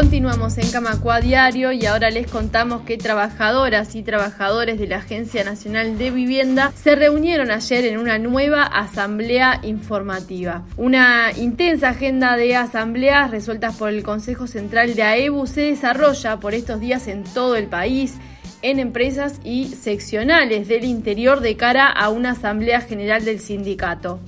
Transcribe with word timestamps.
Continuamos 0.00 0.56
en 0.56 0.70
Camacua 0.70 1.20
Diario 1.20 1.72
y 1.72 1.84
ahora 1.84 2.08
les 2.08 2.26
contamos 2.26 2.80
que 2.86 2.96
trabajadoras 2.96 3.94
y 3.94 4.02
trabajadores 4.02 4.78
de 4.78 4.86
la 4.86 4.96
Agencia 4.96 5.44
Nacional 5.44 5.98
de 5.98 6.10
Vivienda 6.10 6.72
se 6.74 6.96
reunieron 6.96 7.50
ayer 7.50 7.84
en 7.84 7.98
una 7.98 8.18
nueva 8.18 8.62
asamblea 8.62 9.60
informativa. 9.62 10.64
Una 10.78 11.32
intensa 11.36 11.90
agenda 11.90 12.38
de 12.38 12.56
asambleas 12.56 13.30
resueltas 13.30 13.76
por 13.76 13.90
el 13.90 14.02
Consejo 14.02 14.46
Central 14.46 14.94
de 14.94 15.02
AEBU 15.02 15.46
se 15.46 15.60
desarrolla 15.60 16.40
por 16.40 16.54
estos 16.54 16.80
días 16.80 17.06
en 17.06 17.22
todo 17.22 17.54
el 17.54 17.66
país 17.66 18.14
en 18.62 18.78
empresas 18.78 19.38
y 19.44 19.66
seccionales 19.66 20.66
del 20.66 20.84
interior 20.84 21.40
de 21.40 21.58
cara 21.58 21.90
a 21.90 22.08
una 22.08 22.30
asamblea 22.30 22.80
general 22.80 23.26
del 23.26 23.38
sindicato. 23.38 24.18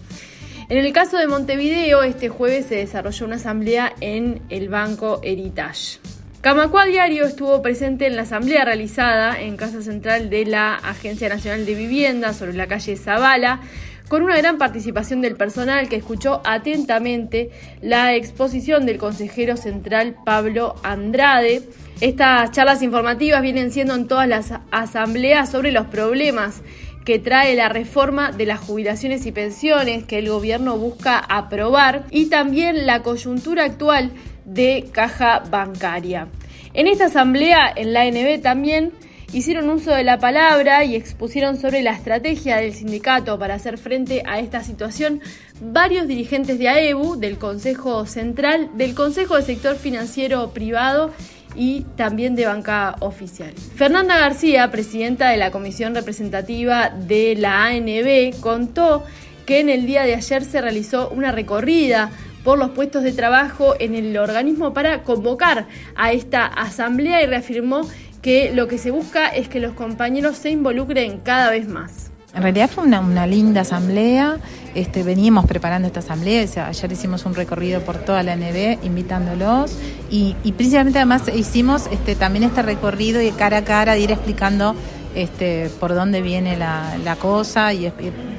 En 0.69 0.79
el 0.79 0.93
caso 0.93 1.19
de 1.19 1.27
Montevideo, 1.27 2.03
este 2.03 2.29
jueves 2.29 2.67
se 2.67 2.77
desarrolló 2.77 3.27
una 3.27 3.37
asamblea 3.37 3.93
en 4.01 4.41
el 4.49 4.69
Banco 4.69 5.21
Heritage. 5.23 5.99
Camacua 6.41 6.86
Diario 6.86 7.25
estuvo 7.25 7.63
presente 7.63 8.07
en 8.07 8.17
la 8.17 8.23
asamblea 8.23 8.64
realizada 8.64 9.41
en 9.41 9.57
Casa 9.57 9.83
Central 9.83 10.31
de 10.31 10.45
la 10.45 10.75
Agencia 10.75 11.29
Nacional 11.29 11.67
de 11.67 11.75
Vivienda 11.75 12.33
sobre 12.33 12.55
la 12.55 12.67
calle 12.67 12.96
Zavala, 12.96 13.61
con 14.09 14.22
una 14.22 14.36
gran 14.36 14.59
participación 14.59 15.21
del 15.21 15.36
personal 15.36 15.89
que 15.89 15.96
escuchó 15.96 16.43
atentamente 16.45 17.50
la 17.81 18.14
exposición 18.14 18.86
del 18.86 18.99
consejero 18.99 19.57
central 19.57 20.17
Pablo 20.25 20.75
Andrade. 20.83 21.63
Estas 22.00 22.50
charlas 22.50 22.83
informativas 22.83 23.43
vienen 23.43 23.71
siendo 23.71 23.94
en 23.94 24.08
todas 24.08 24.29
las 24.29 24.53
asambleas 24.71 25.50
sobre 25.50 25.72
los 25.72 25.86
problemas 25.86 26.63
que 27.05 27.19
trae 27.19 27.55
la 27.57 27.69
reforma 27.69 28.33
de 28.33 28.47
las 28.47 28.61
jubilaciones 28.61 29.27
y 29.27 29.33
pensiones 29.33 30.05
que 30.05 30.19
el 30.19 30.29
gobierno 30.29 30.77
busca 30.77 31.19
aprobar 31.19 32.05
y 32.11 32.27
también 32.27 32.87
la 32.87 33.03
coyuntura 33.03 33.65
actual 33.65 34.12
de 34.45 34.89
caja 34.92 35.42
bancaria. 35.51 36.28
En 36.75 36.86
esta 36.86 37.06
asamblea, 37.06 37.72
en 37.75 37.92
la 37.92 38.03
ANB 38.03 38.41
también, 38.41 38.92
hicieron 39.33 39.69
uso 39.70 39.92
de 39.92 40.05
la 40.05 40.19
palabra 40.19 40.84
y 40.84 40.94
expusieron 40.94 41.56
sobre 41.56 41.83
la 41.83 41.92
estrategia 41.92 42.56
del 42.56 42.75
sindicato 42.75 43.39
para 43.39 43.55
hacer 43.55 43.78
frente 43.78 44.22
a 44.27 44.39
esta 44.39 44.62
situación 44.62 45.20
varios 45.61 46.06
dirigentes 46.06 46.59
de 46.59 46.69
AEBU, 46.69 47.16
del 47.16 47.39
Consejo 47.39 48.06
Central, 48.06 48.70
del 48.75 48.94
Consejo 48.94 49.37
de 49.37 49.42
Sector 49.42 49.77
Financiero 49.77 50.50
Privado 50.50 51.12
y 51.55 51.83
también 51.97 52.34
de 52.34 52.47
banca 52.47 52.97
oficial. 53.00 53.53
Fernanda 53.75 54.19
García, 54.19 54.70
presidenta 54.70 55.31
de 55.31 55.36
la 55.36 55.50
Comisión 55.50 55.94
Representativa 55.94 56.91
de 56.91 57.34
la 57.36 57.64
ANB, 57.64 58.41
contó 58.41 59.05
que 59.47 59.61
en 59.61 59.69
el 59.69 59.86
día 59.86 60.05
de 60.05 60.14
ayer 60.14 60.44
se 60.44 60.61
realizó 60.61 61.11
una 61.11 61.33
recorrida 61.33 62.11
por 62.44 62.59
los 62.59 62.70
puestos 62.70 63.03
de 63.03 63.12
trabajo 63.12 63.75
en 63.78 63.94
el 63.94 64.17
organismo 64.19 64.75
para 64.75 65.03
convocar 65.03 65.67
a 65.97 66.12
esta 66.12 66.47
asamblea 66.47 67.22
y 67.22 67.27
reafirmó 67.27 67.89
que 68.20 68.53
lo 68.55 68.69
que 68.69 68.78
se 68.78 68.91
busca 68.91 69.28
es 69.28 69.48
que 69.48 69.61
los 69.61 69.75
compañeros 69.75 70.37
se 70.37 70.50
involucren 70.50 71.19
cada 71.19 71.50
vez 71.50 71.69
más. 71.69 72.12
En 72.34 72.42
realidad 72.42 72.70
fue 72.70 72.84
una, 72.84 73.27
linda 73.27 73.61
asamblea, 73.61 74.38
este, 74.75 75.02
veníamos 75.02 75.44
preparando 75.44 75.86
esta 75.86 76.00
asamblea, 76.00 76.47
ayer 76.66 76.92
hicimos 76.92 77.27
un 77.27 77.34
recorrido 77.34 77.83
por 77.83 77.98
toda 77.98 78.22
la 78.22 78.36
NB 78.36 78.83
invitándolos 78.84 79.77
y, 80.11 80.34
principalmente 80.56 80.98
además 80.98 81.25
hicimos 81.34 81.88
este, 81.92 82.14
también 82.14 82.44
este 82.44 82.62
recorrido 82.62 83.19
de 83.19 83.33
cara 83.33 83.58
a 83.58 83.64
cara 83.64 83.92
de 83.92 84.00
ir 84.00 84.12
explicando 84.12 84.75
este, 85.14 85.70
por 85.78 85.94
dónde 85.94 86.22
viene 86.22 86.56
la, 86.56 87.16
cosa 87.20 87.75
y, 87.75 87.92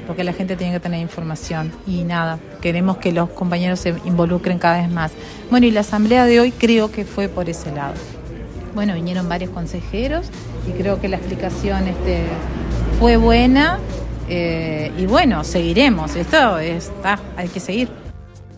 porque 0.08 0.24
la 0.24 0.32
gente 0.32 0.56
tiene 0.56 0.72
que 0.72 0.80
tener 0.80 1.00
información 1.00 1.70
y 1.86 2.02
nada, 2.02 2.40
queremos 2.60 2.96
que 2.96 3.12
los 3.12 3.30
compañeros 3.30 3.78
se 3.78 3.94
involucren 4.04 4.58
cada 4.58 4.78
vez 4.78 4.90
más. 4.90 5.12
Bueno, 5.50 5.66
y 5.66 5.70
la 5.70 5.80
asamblea 5.80 6.24
de 6.24 6.40
hoy 6.40 6.50
creo 6.50 6.90
que 6.90 7.04
fue 7.04 7.28
por 7.28 7.48
ese 7.48 7.70
lado. 7.70 7.94
Bueno, 8.74 8.94
vinieron 8.94 9.28
varios 9.28 9.50
consejeros 9.50 10.26
y 10.68 10.72
creo 10.72 11.00
que 11.00 11.08
la 11.08 11.16
explicación 11.16 11.86
este, 11.86 12.24
fue 12.98 13.16
buena 13.16 13.78
eh, 14.28 14.92
y 14.96 15.06
bueno, 15.06 15.44
seguiremos. 15.44 16.16
Esto 16.16 16.58
está, 16.58 17.18
hay 17.36 17.48
que 17.48 17.60
seguir. 17.60 17.88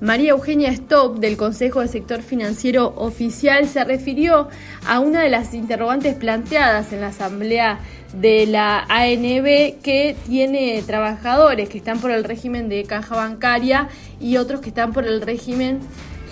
María 0.00 0.32
Eugenia 0.32 0.70
Stop, 0.70 1.18
del 1.20 1.38
Consejo 1.38 1.80
de 1.80 1.88
Sector 1.88 2.20
Financiero 2.20 2.92
Oficial, 2.96 3.66
se 3.66 3.82
refirió 3.82 4.48
a 4.86 5.00
una 5.00 5.22
de 5.22 5.30
las 5.30 5.54
interrogantes 5.54 6.14
planteadas 6.14 6.92
en 6.92 7.00
la 7.00 7.08
Asamblea 7.08 7.80
de 8.14 8.46
la 8.46 8.80
ANB 8.88 9.80
que 9.82 10.14
tiene 10.26 10.82
trabajadores 10.86 11.68
que 11.70 11.78
están 11.78 11.98
por 11.98 12.10
el 12.10 12.24
régimen 12.24 12.68
de 12.68 12.84
caja 12.84 13.16
bancaria 13.16 13.88
y 14.20 14.36
otros 14.36 14.60
que 14.60 14.68
están 14.68 14.92
por 14.92 15.06
el 15.06 15.22
régimen 15.22 15.80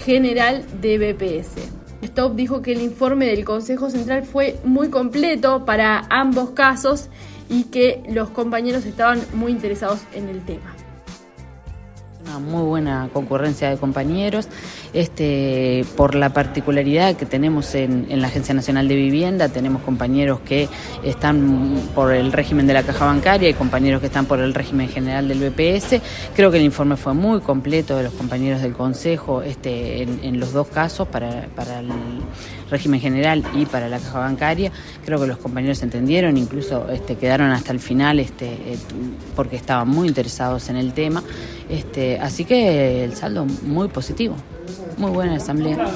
general 0.04 0.64
de 0.82 0.98
BPS. 0.98 1.84
Stop 2.02 2.34
dijo 2.36 2.60
que 2.60 2.72
el 2.72 2.82
informe 2.82 3.26
del 3.26 3.46
Consejo 3.46 3.88
Central 3.88 4.24
fue 4.24 4.58
muy 4.64 4.90
completo 4.90 5.64
para 5.64 6.06
ambos 6.10 6.50
casos 6.50 7.08
y 7.48 7.64
que 7.64 8.02
los 8.08 8.30
compañeros 8.30 8.86
estaban 8.86 9.20
muy 9.34 9.52
interesados 9.52 10.00
en 10.12 10.28
el 10.28 10.44
tema. 10.44 10.74
Una 12.26 12.38
muy 12.38 12.62
buena 12.62 13.10
concurrencia 13.12 13.68
de 13.68 13.76
compañeros, 13.76 14.48
este, 14.94 15.84
por 15.94 16.14
la 16.14 16.30
particularidad 16.30 17.16
que 17.16 17.26
tenemos 17.26 17.74
en, 17.74 18.06
la 18.08 18.28
Agencia 18.28 18.54
Nacional 18.54 18.88
de 18.88 18.94
Vivienda, 18.94 19.50
tenemos 19.50 19.82
compañeros 19.82 20.40
que 20.40 20.70
están 21.04 21.78
por 21.94 22.14
el 22.14 22.32
régimen 22.32 22.66
de 22.66 22.72
la 22.72 22.82
caja 22.82 23.04
bancaria 23.04 23.50
y 23.50 23.54
compañeros 23.54 24.00
que 24.00 24.06
están 24.06 24.24
por 24.24 24.40
el 24.40 24.54
régimen 24.54 24.88
general 24.88 25.28
del 25.28 25.38
BPS. 25.38 26.00
Creo 26.34 26.50
que 26.50 26.56
el 26.56 26.64
informe 26.64 26.96
fue 26.96 27.12
muy 27.12 27.40
completo 27.40 27.94
de 27.94 28.04
los 28.04 28.14
compañeros 28.14 28.62
del 28.62 28.72
Consejo 28.72 29.42
este, 29.42 30.02
en, 30.02 30.40
los 30.40 30.54
dos 30.54 30.68
casos, 30.68 31.06
para, 31.06 31.48
para 31.54 31.80
el 31.80 31.90
régimen 32.70 33.00
general 33.00 33.44
y 33.54 33.66
para 33.66 33.88
la 33.88 33.98
caja 33.98 34.20
bancaria. 34.20 34.72
Creo 35.04 35.20
que 35.20 35.26
los 35.26 35.38
compañeros 35.38 35.82
entendieron, 35.82 36.38
incluso 36.38 36.88
este, 36.90 37.16
quedaron 37.16 37.50
hasta 37.50 37.72
el 37.72 37.80
final 37.80 38.18
este, 38.18 38.46
eh, 38.46 38.78
porque 39.36 39.56
estaban 39.56 39.88
muy 39.88 40.08
interesados 40.08 40.70
en 40.70 40.76
el 40.76 40.92
tema. 40.94 41.22
Este, 41.68 42.18
así 42.18 42.44
que 42.44 43.04
el 43.04 43.14
saldo 43.14 43.46
muy 43.62 43.88
positivo. 43.88 44.36
Muy 44.96 45.10
buena 45.10 45.36
asamblea. 45.36 45.86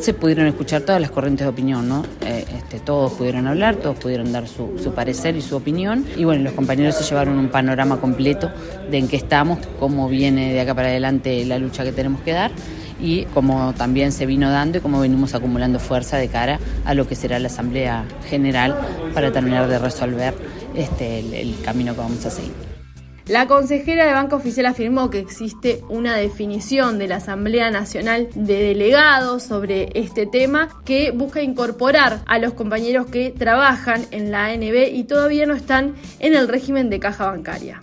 Se 0.00 0.14
pudieron 0.14 0.46
escuchar 0.46 0.82
todas 0.82 1.00
las 1.00 1.10
corrientes 1.10 1.44
de 1.44 1.50
opinión, 1.50 1.88
¿no? 1.88 2.04
Eh, 2.22 2.44
este, 2.56 2.80
todos 2.80 3.12
pudieron 3.12 3.46
hablar, 3.46 3.76
todos 3.76 3.96
pudieron 3.98 4.32
dar 4.32 4.48
su, 4.48 4.92
parecer 4.94 5.36
y 5.36 5.42
su 5.42 5.56
opinión. 5.56 6.04
Y 6.16 6.24
bueno, 6.24 6.42
los 6.42 6.52
compañeros 6.54 6.96
se 6.96 7.04
llevaron 7.04 7.38
un 7.38 7.48
panorama 7.48 8.00
completo 8.00 8.50
de 8.90 8.98
en 8.98 9.08
qué 9.08 9.16
estamos, 9.16 9.58
cómo 9.78 10.08
viene 10.08 10.52
de 10.52 10.60
acá 10.60 10.74
para 10.74 10.88
adelante 10.88 11.44
la 11.44 11.58
lucha 11.58 11.84
que 11.84 11.92
tenemos 11.92 12.20
que 12.22 12.32
dar 12.32 12.50
y 13.00 13.24
cómo 13.26 13.74
también 13.74 14.12
se 14.12 14.26
vino 14.26 14.50
dando 14.50 14.78
y 14.78 14.80
cómo 14.80 15.00
venimos 15.00 15.34
acumulando 15.34 15.78
fuerza 15.78 16.16
de 16.16 16.28
cara 16.28 16.58
a 16.84 16.94
lo 16.94 17.06
que 17.06 17.14
será 17.14 17.38
la 17.38 17.48
Asamblea 17.48 18.04
General 18.28 18.76
para 19.14 19.32
terminar 19.32 19.68
de 19.68 19.78
resolver 19.78 20.34
este, 20.74 21.20
el, 21.40 21.60
camino 21.62 21.94
que 21.94 22.00
vamos 22.00 22.24
a 22.26 22.30
seguir. 22.30 22.77
La 23.28 23.46
consejera 23.46 24.06
de 24.06 24.14
Banco 24.14 24.36
Oficial 24.36 24.64
afirmó 24.64 25.10
que 25.10 25.18
existe 25.18 25.82
una 25.90 26.16
definición 26.16 26.98
de 26.98 27.08
la 27.08 27.16
Asamblea 27.16 27.70
Nacional 27.70 28.28
de 28.34 28.62
Delegados 28.62 29.42
sobre 29.42 29.90
este 29.92 30.24
tema 30.24 30.80
que 30.86 31.10
busca 31.10 31.42
incorporar 31.42 32.22
a 32.24 32.38
los 32.38 32.54
compañeros 32.54 33.06
que 33.08 33.30
trabajan 33.30 34.06
en 34.12 34.30
la 34.30 34.46
ANB 34.46 34.94
y 34.94 35.04
todavía 35.04 35.44
no 35.44 35.52
están 35.52 35.94
en 36.20 36.34
el 36.34 36.48
régimen 36.48 36.88
de 36.88 37.00
caja 37.00 37.26
bancaria. 37.26 37.82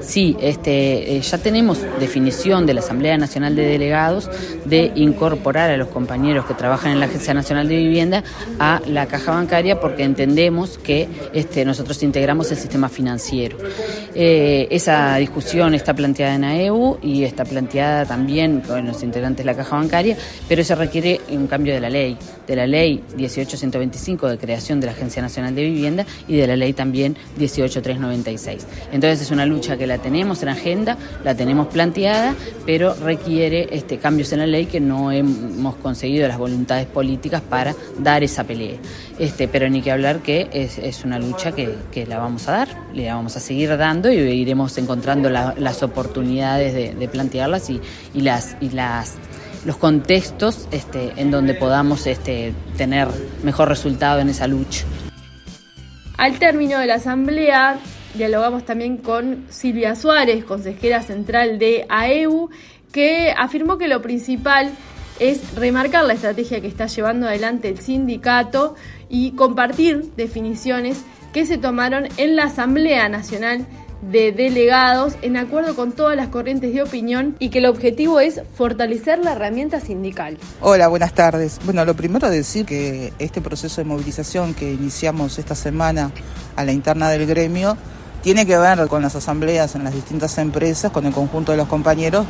Sí, 0.00 0.36
este, 0.40 1.16
eh, 1.16 1.20
ya 1.20 1.38
tenemos 1.38 1.78
definición 1.98 2.64
de 2.64 2.74
la 2.74 2.80
Asamblea 2.80 3.18
Nacional 3.18 3.54
de 3.56 3.64
Delegados 3.64 4.30
de 4.64 4.92
incorporar 4.94 5.70
a 5.70 5.76
los 5.76 5.88
compañeros 5.88 6.46
que 6.46 6.54
trabajan 6.54 6.92
en 6.92 7.00
la 7.00 7.06
Agencia 7.06 7.34
Nacional 7.34 7.68
de 7.68 7.76
Vivienda 7.76 8.24
a 8.58 8.80
la 8.86 9.06
caja 9.06 9.32
bancaria 9.32 9.80
porque 9.80 10.04
entendemos 10.04 10.78
que 10.78 11.08
este, 11.32 11.64
nosotros 11.64 12.02
integramos 12.02 12.50
el 12.50 12.56
sistema 12.56 12.88
financiero. 12.88 13.58
Eh, 14.14 14.66
esa 14.70 15.16
discusión 15.16 15.74
está 15.74 15.94
planteada 15.94 16.34
en 16.34 16.44
AEU 16.44 16.98
y 17.02 17.24
está 17.24 17.44
planteada 17.44 18.04
también 18.04 18.60
con 18.60 18.86
los 18.86 19.02
integrantes 19.02 19.44
de 19.44 19.52
la 19.52 19.56
caja 19.56 19.76
bancaria, 19.76 20.16
pero 20.48 20.62
eso 20.62 20.74
requiere 20.74 21.20
un 21.30 21.46
cambio 21.46 21.74
de 21.74 21.80
la 21.80 21.90
ley, 21.90 22.16
de 22.46 22.56
la 22.56 22.66
ley 22.66 23.02
18125 23.16 24.28
de 24.28 24.38
creación 24.38 24.80
de 24.80 24.86
la 24.86 24.92
Agencia 24.92 25.22
Nacional 25.22 25.54
de 25.54 25.62
Vivienda 25.62 26.06
y 26.26 26.36
de 26.36 26.46
la 26.46 26.56
ley 26.56 26.72
también 26.72 27.16
18396. 27.38 28.66
Entonces 28.92 29.22
es 29.22 29.30
una 29.30 29.46
lucha 29.46 29.76
que 29.76 29.86
la 29.86 29.98
tenemos 29.98 30.42
en 30.42 30.48
agenda, 30.48 30.96
la 31.24 31.34
tenemos 31.34 31.68
planteada, 31.68 32.34
pero 32.66 32.94
requiere 32.94 33.68
este, 33.70 33.98
cambios 33.98 34.32
en 34.32 34.40
la 34.40 34.46
ley 34.46 34.66
que 34.66 34.80
no 34.80 35.12
hemos 35.12 35.76
conseguido 35.76 36.26
las 36.26 36.38
voluntades 36.38 36.86
políticas 36.86 37.40
para 37.42 37.74
dar 37.98 38.22
esa 38.24 38.44
pelea. 38.44 38.78
Este, 39.18 39.48
pero 39.48 39.68
ni 39.68 39.82
que 39.82 39.92
hablar 39.92 40.20
que 40.20 40.48
es, 40.52 41.04
una 41.04 41.18
lucha 41.18 41.52
que, 41.52 42.06
la 42.06 42.18
vamos 42.18 42.48
a 42.48 42.52
dar, 42.52 42.68
le 42.94 43.06
vamos 43.06 43.36
a 43.36 43.40
seguir 43.40 43.76
dando 43.76 43.99
y 44.08 44.16
iremos 44.16 44.76
encontrando 44.78 45.28
las 45.28 45.82
oportunidades 45.82 46.98
de, 46.98 47.08
plantearlas 47.08 47.70
y, 47.70 47.80
las, 48.14 48.56
los 49.64 49.76
contextos 49.76 50.68
este, 50.70 51.12
en 51.16 51.30
donde 51.30 51.54
podamos 51.54 52.06
este, 52.06 52.54
tener 52.76 53.08
mejor 53.42 53.68
resultado 53.68 54.20
en 54.20 54.30
esa 54.30 54.46
lucha. 54.46 54.84
Al 56.16 56.38
término 56.38 56.78
de 56.78 56.86
la 56.86 56.94
asamblea, 56.94 57.78
dialogamos 58.14 58.64
también 58.64 58.96
con 58.98 59.46
Silvia 59.48 59.96
Suárez, 59.96 60.44
consejera 60.44 61.02
central 61.02 61.58
de 61.58 61.86
AEU, 61.88 62.50
que 62.92 63.32
afirmó 63.36 63.78
que 63.78 63.88
lo 63.88 64.02
principal 64.02 64.70
es 65.18 65.54
remarcar 65.54 66.04
la 66.04 66.14
estrategia 66.14 66.60
que 66.60 66.66
está 66.66 66.86
llevando 66.86 67.26
adelante 67.26 67.68
el 67.68 67.78
sindicato 67.78 68.74
y 69.08 69.32
compartir 69.32 70.12
definiciones 70.16 71.04
que 71.32 71.46
se 71.46 71.58
tomaron 71.58 72.08
en 72.16 72.36
la 72.36 72.44
Asamblea 72.44 73.08
Nacional 73.08 73.66
de 74.02 74.32
delegados 74.32 75.14
en 75.22 75.36
acuerdo 75.36 75.76
con 75.76 75.92
todas 75.92 76.16
las 76.16 76.28
corrientes 76.28 76.72
de 76.72 76.82
opinión 76.82 77.36
y 77.38 77.50
que 77.50 77.58
el 77.58 77.66
objetivo 77.66 78.20
es 78.20 78.40
fortalecer 78.54 79.18
la 79.18 79.32
herramienta 79.32 79.80
sindical. 79.80 80.38
Hola, 80.60 80.88
buenas 80.88 81.12
tardes. 81.12 81.58
Bueno, 81.64 81.84
lo 81.84 81.94
primero 81.94 82.30
decir 82.30 82.64
que 82.64 83.12
este 83.18 83.40
proceso 83.40 83.80
de 83.80 83.84
movilización 83.84 84.54
que 84.54 84.72
iniciamos 84.72 85.38
esta 85.38 85.54
semana 85.54 86.10
a 86.56 86.64
la 86.64 86.72
interna 86.72 87.10
del 87.10 87.26
gremio 87.26 87.76
tiene 88.22 88.46
que 88.46 88.56
ver 88.56 88.86
con 88.88 89.02
las 89.02 89.16
asambleas 89.16 89.74
en 89.74 89.84
las 89.84 89.94
distintas 89.94 90.36
empresas, 90.38 90.92
con 90.92 91.06
el 91.06 91.12
conjunto 91.12 91.52
de 91.52 91.58
los 91.58 91.68
compañeros, 91.68 92.26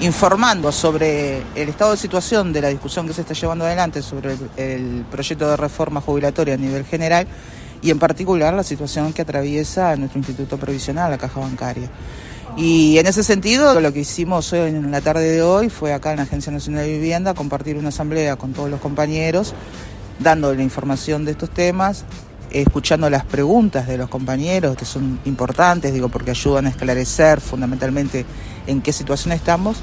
informando 0.00 0.72
sobre 0.72 1.42
el 1.54 1.68
estado 1.68 1.92
de 1.92 1.96
situación 1.98 2.52
de 2.52 2.62
la 2.62 2.68
discusión 2.68 3.06
que 3.06 3.12
se 3.12 3.20
está 3.20 3.34
llevando 3.34 3.64
adelante 3.64 4.02
sobre 4.02 4.32
el, 4.32 4.50
el 4.56 5.04
proyecto 5.10 5.48
de 5.48 5.56
reforma 5.56 6.00
jubilatoria 6.00 6.54
a 6.54 6.56
nivel 6.56 6.84
general 6.84 7.26
y 7.82 7.90
en 7.90 7.98
particular 7.98 8.54
la 8.54 8.62
situación 8.62 9.12
que 9.12 9.22
atraviesa 9.22 9.94
nuestro 9.96 10.18
Instituto 10.18 10.56
Provisional, 10.56 11.10
la 11.10 11.18
Caja 11.18 11.40
Bancaria. 11.40 11.90
Y 12.56 12.98
en 12.98 13.06
ese 13.06 13.24
sentido, 13.24 13.80
lo 13.80 13.92
que 13.92 14.00
hicimos 14.00 14.52
hoy 14.52 14.68
en 14.68 14.90
la 14.90 15.00
tarde 15.00 15.28
de 15.28 15.42
hoy 15.42 15.70
fue 15.70 15.92
acá 15.92 16.12
en 16.12 16.18
la 16.18 16.22
Agencia 16.22 16.52
Nacional 16.52 16.84
de 16.84 16.92
Vivienda 16.92 17.34
compartir 17.34 17.76
una 17.76 17.88
asamblea 17.88 18.36
con 18.36 18.52
todos 18.52 18.70
los 18.70 18.80
compañeros, 18.80 19.54
dando 20.20 20.54
la 20.54 20.62
información 20.62 21.24
de 21.24 21.32
estos 21.32 21.50
temas, 21.50 22.04
escuchando 22.50 23.10
las 23.10 23.24
preguntas 23.24 23.88
de 23.88 23.98
los 23.98 24.08
compañeros, 24.08 24.76
que 24.76 24.84
son 24.84 25.18
importantes, 25.24 25.92
digo, 25.92 26.08
porque 26.08 26.30
ayudan 26.30 26.66
a 26.66 26.68
esclarecer 26.68 27.40
fundamentalmente 27.40 28.24
en 28.68 28.80
qué 28.80 28.92
situación 28.92 29.32
estamos. 29.32 29.78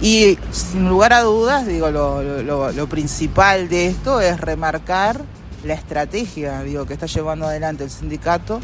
Y 0.00 0.38
sin 0.50 0.88
lugar 0.88 1.12
a 1.12 1.20
dudas, 1.20 1.66
digo, 1.66 1.90
lo, 1.90 2.22
lo, 2.42 2.72
lo 2.72 2.88
principal 2.88 3.68
de 3.68 3.88
esto 3.88 4.20
es 4.20 4.40
remarcar 4.40 5.22
la 5.64 5.74
estrategia 5.74 6.62
digo, 6.62 6.86
que 6.86 6.94
está 6.94 7.06
llevando 7.06 7.46
adelante 7.46 7.84
el 7.84 7.90
sindicato, 7.90 8.60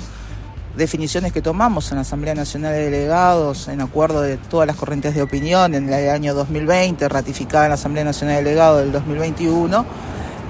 definiciones 0.76 1.32
que 1.32 1.42
tomamos 1.42 1.90
en 1.90 1.96
la 1.96 2.02
Asamblea 2.02 2.34
Nacional 2.34 2.72
de 2.72 2.90
Delegados, 2.90 3.68
en 3.68 3.80
acuerdo 3.80 4.20
de 4.22 4.36
todas 4.36 4.66
las 4.66 4.76
corrientes 4.76 5.14
de 5.14 5.22
opinión 5.22 5.74
en 5.74 5.92
el 5.92 6.10
año 6.10 6.34
2020, 6.34 7.08
ratificada 7.08 7.64
en 7.64 7.70
la 7.70 7.74
Asamblea 7.74 8.04
Nacional 8.04 8.36
de 8.36 8.42
Delegados 8.42 8.80
del 8.80 8.92
2021, 8.92 9.84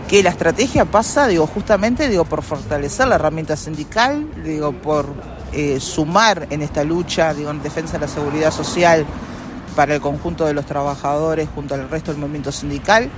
que 0.09 0.23
la 0.23 0.31
estrategia 0.31 0.85
pasa, 0.85 1.27
digo, 1.27 1.47
justamente, 1.47 2.09
digo, 2.09 2.25
por 2.25 2.43
fortalecer 2.43 3.09
la 3.09 3.17
herramienta 3.17 3.57
sindical, 3.57 4.27
digo, 4.43 4.73
por 4.73 5.07
eh, 5.53 5.79
sumar 5.81 6.47
en 6.51 6.63
esta 6.63 6.85
lucha, 6.85 7.33
digo, 7.35 7.51
en 7.51 7.63
defensa 7.63 7.95
de 7.95 8.01
la 8.01 8.09
seguridad 8.09 8.51
social 8.51 9.07
para 9.77 9.95
el 9.95 10.01
conjunto 10.01 10.47
de 10.47 10.55
los 10.55 10.67
trabajadores 10.67 11.49
junto 11.55 11.75
al 11.75 11.89
resto 11.91 12.13
del 12.13 12.21
movimiento 12.21 12.53
sindical, 12.53 13.11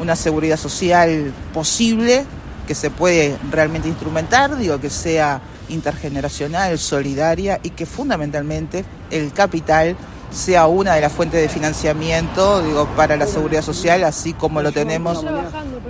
una 0.00 0.16
seguridad 0.16 0.56
social 0.56 1.32
posible 1.54 2.24
que 2.66 2.74
se 2.74 2.90
puede 2.90 3.36
realmente 3.50 3.88
instrumentar, 3.88 4.56
digo 4.56 4.80
que 4.80 4.90
sea 4.90 5.40
intergeneracional, 5.68 6.78
solidaria 6.78 7.60
y 7.62 7.70
que 7.70 7.86
fundamentalmente 7.86 8.84
el 9.10 9.32
capital 9.32 9.96
sea 10.30 10.66
una 10.66 10.94
de 10.94 11.00
las 11.02 11.12
fuentes 11.12 11.40
de 11.40 11.48
financiamiento, 11.48 12.62
digo, 12.62 12.86
para 12.96 13.16
la 13.16 13.26
seguridad 13.26 13.62
social, 13.62 14.02
así 14.04 14.32
como 14.32 14.62
lo 14.62 14.72
tenemos, 14.72 15.24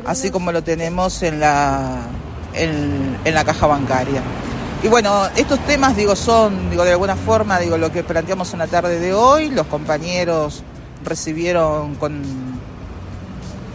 así 0.05 0.31
como 0.31 0.51
lo 0.51 0.63
tenemos 0.63 1.23
en 1.23 1.41
la 1.41 1.99
en, 2.55 3.17
en 3.25 3.35
la 3.35 3.45
caja 3.45 3.67
bancaria. 3.67 4.23
Y 4.83 4.89
bueno, 4.89 5.29
estos 5.37 5.61
temas, 5.61 5.97
digo, 5.97 6.17
son, 6.17 6.71
digo, 6.71 6.85
de 6.85 6.91
alguna 6.91 7.15
forma, 7.15 7.61
digo, 7.61 7.79
lo 7.79 7.93
que 7.93 8.03
planteamos 8.03 8.53
en 8.53 8.59
la 8.59 8.67
tarde 8.67 8.99
de 8.99 9.15
hoy. 9.15 9.49
Los 9.49 9.69
compañeros 9.69 10.65
recibieron 11.05 11.95
con 11.95 12.42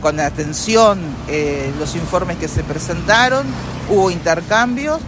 con 0.01 0.19
atención 0.19 0.99
eh, 1.27 1.71
los 1.79 1.95
informes 1.95 2.37
que 2.37 2.47
se 2.47 2.63
presentaron, 2.63 3.45
hubo 3.89 4.11
intercambios. 4.11 4.99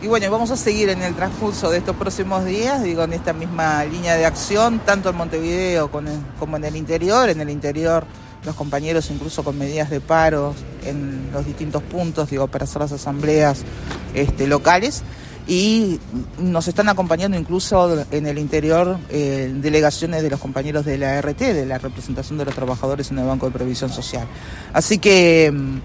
Y 0.00 0.06
bueno, 0.06 0.30
vamos 0.30 0.50
a 0.52 0.56
seguir 0.56 0.90
en 0.90 1.02
el 1.02 1.14
transcurso 1.14 1.70
de 1.70 1.78
estos 1.78 1.96
próximos 1.96 2.44
días, 2.44 2.82
digo, 2.82 3.02
en 3.02 3.12
esta 3.12 3.32
misma 3.32 3.84
línea 3.84 4.14
de 4.14 4.26
acción, 4.26 4.78
tanto 4.78 5.10
en 5.10 5.16
Montevideo 5.16 5.90
como 5.90 6.56
en 6.56 6.64
el 6.64 6.76
interior, 6.76 7.28
en 7.28 7.40
el 7.40 7.50
interior 7.50 8.04
los 8.44 8.54
compañeros 8.54 9.10
incluso 9.10 9.42
con 9.42 9.58
medidas 9.58 9.90
de 9.90 10.00
paro 10.00 10.54
en 10.84 11.30
los 11.32 11.44
distintos 11.44 11.82
puntos, 11.82 12.30
digo, 12.30 12.46
para 12.46 12.64
hacer 12.64 12.80
las 12.80 12.92
asambleas 12.92 13.62
este, 14.14 14.46
locales 14.46 15.02
y 15.48 15.98
nos 16.38 16.68
están 16.68 16.90
acompañando 16.90 17.38
incluso 17.38 18.04
en 18.10 18.26
el 18.26 18.38
interior 18.38 18.98
eh, 19.08 19.50
delegaciones 19.56 20.22
de 20.22 20.28
los 20.28 20.38
compañeros 20.38 20.84
de 20.84 20.98
la 20.98 21.20
RT, 21.22 21.38
de 21.38 21.64
la 21.64 21.78
representación 21.78 22.36
de 22.36 22.44
los 22.44 22.54
trabajadores 22.54 23.10
en 23.10 23.18
el 23.18 23.26
Banco 23.26 23.46
de 23.46 23.52
Previsión 23.52 23.90
Social. 23.90 24.28
Así 24.74 24.98
que 24.98 25.50
mm, 25.50 25.78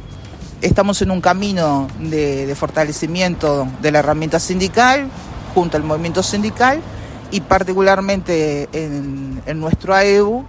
estamos 0.61 1.01
en 1.01 1.11
un 1.11 1.21
camino 1.21 1.87
de, 1.97 2.53
fortalecimiento 2.59 3.65
de 3.81 3.91
la 3.91 3.99
herramienta 3.99 4.37
sindical 4.37 5.07
junto 5.55 5.77
al 5.77 5.83
movimiento 5.83 6.21
sindical 6.23 6.81
y 7.31 7.39
particularmente 7.39 8.67
en, 8.73 9.41
en 9.45 9.59
nuestro 9.61 9.95
AEU 9.95 10.45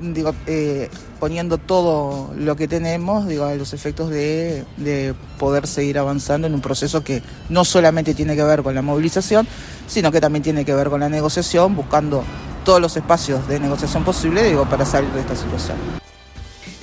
digo, 0.00 0.34
eh, 0.46 0.88
poniendo 1.18 1.58
todo 1.58 2.32
lo 2.36 2.56
que 2.56 2.68
tenemos, 2.68 3.26
digo, 3.26 3.48
los 3.54 3.72
efectos 3.72 4.10
de, 4.10 4.64
de, 4.76 5.14
poder 5.38 5.66
seguir 5.66 5.98
avanzando 5.98 6.46
en 6.46 6.54
un 6.54 6.60
proceso 6.60 7.02
que 7.02 7.22
no 7.48 7.64
solamente 7.64 8.14
tiene 8.14 8.36
que 8.36 8.42
ver 8.42 8.62
con 8.62 8.74
la 8.74 8.82
movilización, 8.82 9.46
sino 9.86 10.12
que 10.12 10.20
también 10.20 10.42
tiene 10.42 10.64
que 10.64 10.74
ver 10.74 10.88
con 10.88 11.00
la 11.00 11.08
negociación, 11.08 11.74
buscando 11.74 12.24
todos 12.64 12.80
los 12.80 12.96
espacios 12.96 13.46
de 13.48 13.60
negociación 13.60 14.04
posible, 14.04 14.42
digo, 14.42 14.64
para 14.68 14.84
salir 14.84 15.10
de 15.10 15.20
esta 15.20 15.36
situación. 15.36 15.76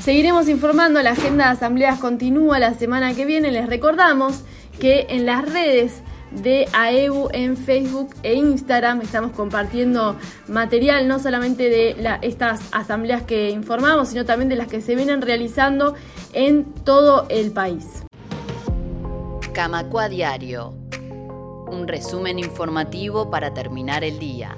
Seguiremos 0.04 0.50
informando, 0.50 1.02
la 1.02 1.12
agenda 1.12 1.46
de 1.46 1.52
asambleas 1.52 2.00
continúa 2.00 2.60
la 2.60 2.74
semana 2.74 3.14
que 3.14 3.26
viene, 3.26 3.52
les 3.52 3.68
recordamos 3.68 4.42
que 4.80 5.06
en 5.10 5.26
las 5.26 5.50
redes 5.50 6.02
de 6.42 6.68
AEU 6.74 7.30
en 7.32 7.58
Facebook 7.58 8.16
e 8.24 8.34
Instagram. 8.34 9.02
Estamos 9.02 9.32
compartiendo 9.32 10.16
material 10.48 11.08
no 11.08 11.20
solamente 11.20 11.70
de 11.70 11.96
estas 12.22 12.62
asambleas 12.72 13.24
que 13.24 13.50
informamos, 13.50 14.10
sino 14.10 14.26
también 14.26 14.50
de 14.50 14.56
las 14.56 14.68
que 14.68 14.82
se 14.82 14.96
vienen 14.96 15.22
realizando 15.22 15.96
en 16.34 16.66
todo 16.74 17.26
el 17.30 17.52
país. 17.52 18.04
Camacua 19.54 20.10
Diario. 20.10 20.74
Un 21.68 21.88
resumen 21.88 22.40
informativo 22.40 23.30
para 23.30 23.54
terminar 23.54 24.04
el 24.04 24.20
día. 24.20 24.56